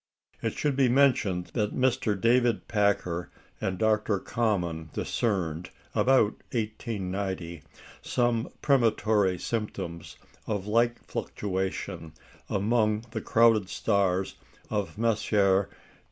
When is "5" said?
15.69-15.77